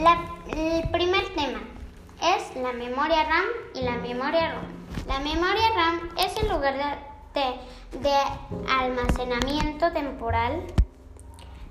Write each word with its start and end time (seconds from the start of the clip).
El 0.00 0.88
primer 0.88 1.28
tema 1.34 1.60
es 2.22 2.56
la 2.56 2.72
memoria 2.72 3.22
RAM 3.24 3.44
y 3.74 3.82
la 3.82 3.98
memoria 3.98 4.54
ROM. 4.54 4.64
La 5.06 5.18
memoria 5.18 5.68
RAM 5.76 6.08
es 6.16 6.34
el 6.42 6.48
lugar 6.48 6.74
de, 7.34 7.98
de 7.98 8.14
almacenamiento 8.66 9.92
temporal 9.92 10.62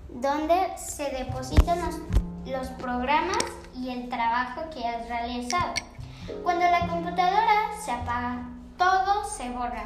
donde 0.09 0.77
se 0.77 1.09
depositan 1.09 1.79
los, 1.83 1.97
los 2.45 2.67
programas 2.77 3.43
y 3.75 3.89
el 3.89 4.09
trabajo 4.09 4.61
que 4.69 4.85
has 4.85 5.09
realizado. 5.09 5.73
Cuando 6.43 6.65
la 6.69 6.81
computadora 6.81 7.71
se 7.83 7.91
apaga, 7.91 8.47
todo 8.77 9.25
se 9.25 9.49
borra. 9.49 9.85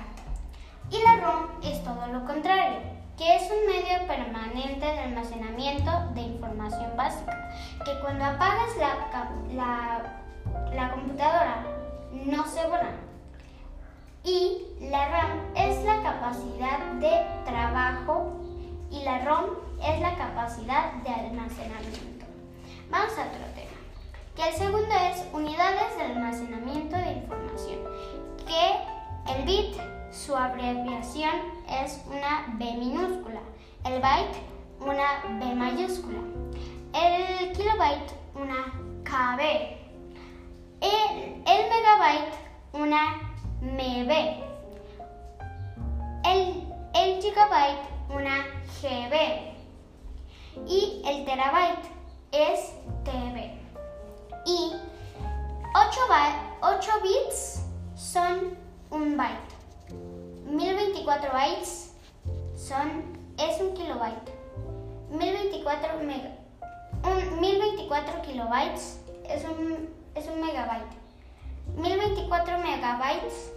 Y 0.92 1.02
la 1.02 1.16
ROM 1.16 1.46
es 1.64 1.82
todo 1.82 2.08
lo 2.08 2.26
contrario, 2.26 2.80
que 3.18 3.38
es 3.38 3.44
un 3.44 3.73
de 4.54 5.00
almacenamiento 5.00 5.92
de 6.14 6.22
información 6.22 6.96
básica, 6.96 7.50
que 7.84 8.00
cuando 8.02 8.24
apagas 8.24 8.78
la, 8.78 10.20
la, 10.76 10.92
computadora 10.92 11.66
no 12.14 12.46
se 12.46 12.64
borra. 12.68 12.92
Y 14.24 14.62
la 14.80 15.10
RAM 15.10 15.40
es 15.56 15.84
la 15.84 16.04
capacidad 16.04 16.80
de 17.00 17.26
trabajo 17.46 18.32
y 18.92 19.04
la 19.04 19.26
ROM 19.26 19.46
es 19.84 20.00
la 20.00 20.16
capacidad 20.16 20.94
de 21.02 21.10
almacenamiento. 21.10 22.26
Vamos 22.92 23.18
a 23.18 23.24
otro 23.24 23.46
tema, 23.56 23.72
que 24.36 24.50
el 24.50 24.54
segundo 24.54 24.94
es 25.12 25.26
unidades 25.34 25.98
de 25.98 26.03
su 30.34 30.38
abreviación 30.40 31.32
es 31.70 32.04
una 32.08 32.56
B 32.58 32.66
minúscula, 32.80 33.40
el 33.86 34.02
byte 34.02 34.42
una 34.80 35.22
B 35.38 35.54
mayúscula, 35.54 36.22
el 36.92 37.52
kilobyte 37.52 38.12
una 38.34 38.74
KB, 39.04 39.42
el, 40.82 41.44
el 41.46 41.70
megabyte 41.70 42.34
una 42.74 43.14
MB, 43.62 44.12
el, 46.26 46.68
el 46.96 47.22
gigabyte 47.22 47.86
una 48.10 48.44
GB 48.82 49.14
y 50.68 51.04
el 51.06 51.26
terabyte 51.26 51.86
es 52.32 52.74
TB. 53.04 53.52
Y 54.48 54.74
8, 55.76 56.92
bits 57.04 57.62
son 57.96 58.58
un 58.90 59.16
byte. 59.16 59.53
1024 60.46 61.32
bytes 61.32 61.94
son, 62.56 63.18
es 63.38 63.62
un 63.62 63.74
kilobyte. 63.74 64.32
1024, 65.10 66.00
mega, 66.04 66.38
1024 67.40 68.22
kilobytes 68.22 69.00
es 69.30 69.44
un, 69.46 69.90
es 70.16 70.28
un 70.28 70.42
megabyte. 70.42 71.04
1024 71.76 72.58
megabytes 72.60 73.52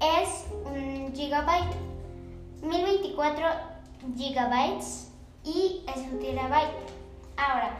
es 0.00 0.46
un 0.64 1.12
gigabyte. 1.14 1.74
1024 2.62 3.46
gigabytes 4.16 5.10
y 5.44 5.84
es 5.88 5.96
un 5.96 6.20
terabyte. 6.20 6.74
Ahora, 7.36 7.70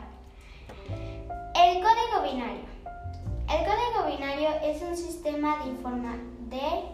el 1.55 1.83
código 1.83 2.33
binario. 2.33 2.71
El 3.49 3.67
código 3.67 4.17
binario 4.17 4.49
es 4.63 4.81
un 4.83 4.97
sistema 4.97 5.59
de, 5.59 5.71
informa 5.71 6.17
de 6.49 6.85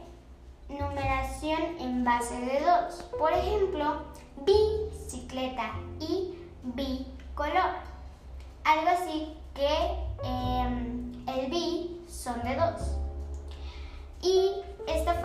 numeración 0.68 1.60
en 1.80 2.04
base 2.04 2.40
de 2.40 2.60
dos. 2.60 3.04
Por 3.18 3.32
ejemplo, 3.32 4.02
bicicleta 4.44 5.72
y 6.00 6.34
bicolor. 6.62 7.76
Algo 8.64 8.88
así 8.88 9.32
que 9.54 9.68
em, 10.24 11.12
el 11.28 11.50
bi 11.50 12.04
son 12.08 12.42
de 12.42 12.56
dos. 12.56 12.96
Y 14.22 14.52
esta 14.86 15.20